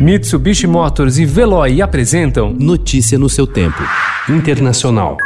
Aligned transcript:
Mitsubishi 0.00 0.66
Motors 0.66 1.18
e 1.18 1.26
Veloy 1.26 1.82
apresentam 1.82 2.54
Notícia 2.54 3.18
no 3.18 3.28
seu 3.28 3.46
tempo. 3.46 3.82
Internacional. 4.30 5.18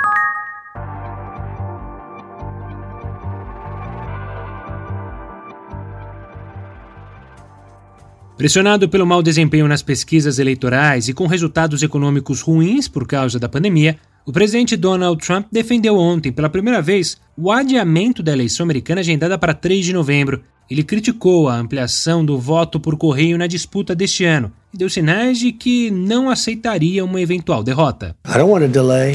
Pressionado 8.36 8.88
pelo 8.88 9.06
mau 9.06 9.22
desempenho 9.22 9.68
nas 9.68 9.80
pesquisas 9.80 10.40
eleitorais 10.40 11.06
e 11.06 11.14
com 11.14 11.28
resultados 11.28 11.80
econômicos 11.84 12.40
ruins 12.40 12.88
por 12.88 13.06
causa 13.06 13.38
da 13.38 13.48
pandemia, 13.48 13.96
o 14.26 14.32
presidente 14.32 14.76
Donald 14.76 15.24
Trump 15.24 15.46
defendeu 15.52 15.96
ontem, 15.96 16.32
pela 16.32 16.50
primeira 16.50 16.82
vez, 16.82 17.16
o 17.36 17.52
adiamento 17.52 18.24
da 18.24 18.32
eleição 18.32 18.64
americana 18.64 19.02
agendada 19.02 19.38
para 19.38 19.54
3 19.54 19.84
de 19.84 19.92
novembro. 19.92 20.42
Ele 20.70 20.82
criticou 20.82 21.48
a 21.48 21.56
ampliação 21.56 22.24
do 22.24 22.38
voto 22.38 22.80
por 22.80 22.96
correio 22.96 23.36
na 23.36 23.46
disputa 23.46 23.94
deste 23.94 24.24
ano 24.24 24.50
e 24.72 24.78
deu 24.78 24.88
sinais 24.88 25.38
de 25.38 25.52
que 25.52 25.90
não 25.90 26.30
aceitaria 26.30 27.04
uma 27.04 27.20
eventual 27.20 27.62
derrota. 27.62 28.16
I 28.26 28.38
don't 28.38 28.50
want 28.50 28.64
to 28.64 28.68
delay. 28.68 29.12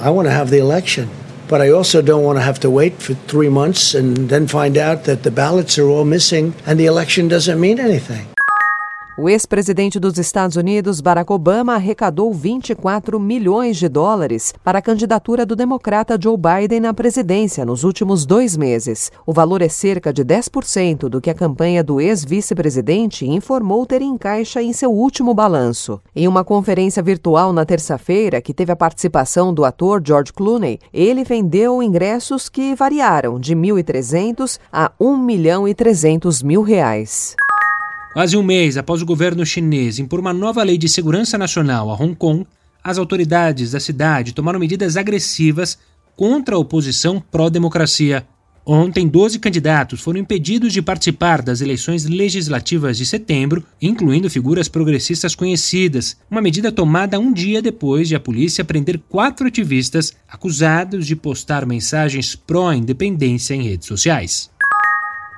I 0.00 0.10
want 0.10 0.28
to 0.28 0.34
have 0.34 0.50
the 0.50 0.58
election. 0.58 1.06
But 1.48 1.62
I 1.62 1.72
also 1.72 2.02
don't 2.02 2.24
want 2.24 2.38
to 2.38 2.44
have 2.44 2.60
to 2.60 2.70
wait 2.70 2.94
for 2.98 3.16
three 3.26 3.48
months 3.48 3.94
and 3.94 4.28
then 4.28 4.46
find 4.46 4.76
out 4.76 5.04
that 5.04 5.22
the 5.22 5.30
ballots 5.30 5.78
are 5.78 5.88
all 5.88 6.04
missing 6.04 6.52
and 6.66 6.78
the 6.78 6.84
election 6.84 7.28
doesn't 7.28 7.58
mean 7.58 7.80
anything. 7.80 8.26
O 9.20 9.28
ex-presidente 9.28 9.98
dos 9.98 10.16
Estados 10.16 10.54
Unidos, 10.54 11.00
Barack 11.00 11.32
Obama, 11.32 11.74
arrecadou 11.74 12.32
24 12.32 13.18
milhões 13.18 13.76
de 13.76 13.88
dólares 13.88 14.54
para 14.62 14.78
a 14.78 14.82
candidatura 14.82 15.44
do 15.44 15.56
democrata 15.56 16.16
Joe 16.22 16.36
Biden 16.36 16.86
à 16.86 16.94
presidência 16.94 17.66
nos 17.66 17.82
últimos 17.82 18.24
dois 18.24 18.56
meses. 18.56 19.10
O 19.26 19.32
valor 19.32 19.60
é 19.60 19.68
cerca 19.68 20.12
de 20.12 20.24
10% 20.24 21.08
do 21.08 21.20
que 21.20 21.30
a 21.30 21.34
campanha 21.34 21.82
do 21.82 22.00
ex-vice-presidente 22.00 23.26
informou 23.26 23.84
ter 23.84 24.02
em 24.02 24.16
caixa 24.16 24.62
em 24.62 24.72
seu 24.72 24.92
último 24.92 25.34
balanço. 25.34 26.00
Em 26.14 26.28
uma 26.28 26.44
conferência 26.44 27.02
virtual 27.02 27.52
na 27.52 27.66
terça-feira, 27.66 28.40
que 28.40 28.54
teve 28.54 28.70
a 28.70 28.76
participação 28.76 29.52
do 29.52 29.64
ator 29.64 30.00
George 30.06 30.32
Clooney, 30.32 30.78
ele 30.94 31.24
vendeu 31.24 31.82
ingressos 31.82 32.48
que 32.48 32.72
variaram 32.72 33.40
de 33.40 33.56
1.300 33.56 34.60
a 34.72 34.92
1 35.00 35.16
milhão 35.16 35.66
e 35.66 35.74
300 35.74 36.40
mil 36.40 36.62
reais. 36.62 37.34
Quase 38.12 38.36
um 38.36 38.42
mês 38.42 38.78
após 38.78 39.02
o 39.02 39.06
governo 39.06 39.44
chinês 39.44 39.98
impor 39.98 40.18
uma 40.18 40.32
nova 40.32 40.62
lei 40.62 40.78
de 40.78 40.88
segurança 40.88 41.36
nacional 41.36 41.90
a 41.90 41.94
Hong 41.94 42.14
Kong, 42.14 42.46
as 42.82 42.96
autoridades 42.96 43.72
da 43.72 43.80
cidade 43.80 44.32
tomaram 44.32 44.58
medidas 44.58 44.96
agressivas 44.96 45.78
contra 46.16 46.56
a 46.56 46.58
oposição 46.58 47.22
pró-democracia. 47.30 48.26
Ontem, 48.64 49.06
12 49.06 49.38
candidatos 49.38 50.00
foram 50.00 50.20
impedidos 50.20 50.72
de 50.72 50.82
participar 50.82 51.42
das 51.42 51.60
eleições 51.60 52.04
legislativas 52.04 52.98
de 52.98 53.06
setembro, 53.06 53.64
incluindo 53.80 54.28
figuras 54.28 54.68
progressistas 54.68 55.34
conhecidas, 55.34 56.16
uma 56.30 56.42
medida 56.42 56.72
tomada 56.72 57.18
um 57.18 57.32
dia 57.32 57.62
depois 57.62 58.08
de 58.08 58.14
a 58.14 58.20
polícia 58.20 58.64
prender 58.64 59.00
quatro 59.08 59.46
ativistas 59.46 60.14
acusados 60.28 61.06
de 61.06 61.14
postar 61.14 61.64
mensagens 61.64 62.34
pró-independência 62.34 63.54
em 63.54 63.62
redes 63.62 63.86
sociais. 63.86 64.50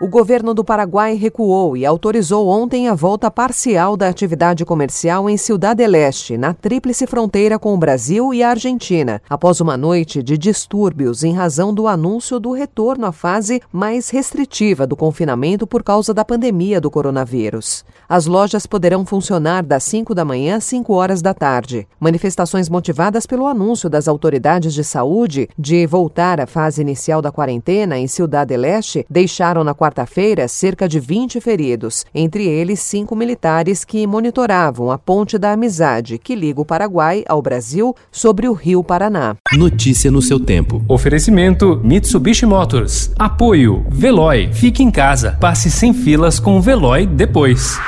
O 0.02 0.08
governo 0.08 0.54
do 0.54 0.64
Paraguai 0.64 1.14
recuou 1.14 1.76
e 1.76 1.84
autorizou 1.84 2.48
ontem 2.48 2.88
a 2.88 2.94
volta 2.94 3.30
parcial 3.30 3.98
da 3.98 4.08
atividade 4.08 4.64
comercial 4.64 5.28
em 5.28 5.36
Ciudad 5.36 5.78
Leste, 5.78 6.38
na 6.38 6.54
tríplice 6.54 7.06
fronteira 7.06 7.58
com 7.58 7.74
o 7.74 7.76
Brasil 7.76 8.32
e 8.32 8.42
a 8.42 8.48
Argentina, 8.48 9.20
após 9.28 9.60
uma 9.60 9.76
noite 9.76 10.22
de 10.22 10.38
distúrbios 10.38 11.22
em 11.22 11.34
razão 11.34 11.74
do 11.74 11.86
anúncio 11.86 12.40
do 12.40 12.52
retorno 12.52 13.04
à 13.04 13.12
fase 13.12 13.60
mais 13.70 14.08
restritiva 14.08 14.86
do 14.86 14.96
confinamento 14.96 15.66
por 15.66 15.82
causa 15.82 16.14
da 16.14 16.24
pandemia 16.24 16.80
do 16.80 16.90
coronavírus. 16.90 17.84
As 18.08 18.24
lojas 18.24 18.66
poderão 18.66 19.04
funcionar 19.04 19.62
das 19.62 19.84
5 19.84 20.14
da 20.14 20.24
manhã 20.24 20.56
às 20.56 20.64
5 20.64 20.94
horas 20.94 21.20
da 21.20 21.34
tarde. 21.34 21.86
Manifestações 22.00 22.70
motivadas 22.70 23.26
pelo 23.26 23.46
anúncio 23.46 23.90
das 23.90 24.08
autoridades 24.08 24.72
de 24.72 24.82
saúde 24.82 25.46
de 25.58 25.86
voltar 25.86 26.40
à 26.40 26.46
fase 26.46 26.80
inicial 26.80 27.20
da 27.20 27.30
quarentena 27.30 27.98
em 27.98 28.08
Ciudad 28.08 28.50
Leste 28.50 29.04
deixaram 29.10 29.62
na 29.62 29.74
quarta-feira, 29.90 30.46
cerca 30.46 30.88
de 30.88 31.00
20 31.00 31.40
feridos, 31.40 32.06
entre 32.14 32.46
eles 32.46 32.78
cinco 32.80 33.16
militares 33.16 33.84
que 33.84 34.06
monitoravam 34.06 34.90
a 34.90 34.96
Ponte 34.96 35.36
da 35.36 35.52
Amizade, 35.52 36.16
que 36.16 36.36
liga 36.36 36.60
o 36.60 36.64
Paraguai 36.64 37.24
ao 37.28 37.42
Brasil 37.42 37.94
sobre 38.12 38.48
o 38.48 38.52
Rio 38.52 38.84
Paraná. 38.84 39.34
Notícia 39.52 40.10
no 40.10 40.22
seu 40.22 40.38
tempo. 40.38 40.82
Oferecimento 40.88 41.80
Mitsubishi 41.82 42.46
Motors. 42.46 43.10
Apoio 43.18 43.84
Veloy. 43.90 44.50
Fique 44.52 44.82
em 44.82 44.90
casa. 44.90 45.36
Passe 45.40 45.70
sem 45.70 45.92
filas 45.92 46.38
com 46.38 46.56
o 46.56 46.62
Veloy 46.62 47.04
depois. 47.06 47.78